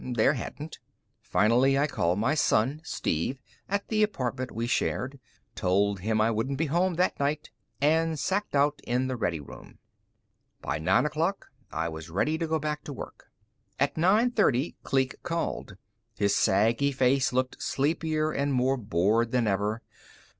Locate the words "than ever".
19.31-19.83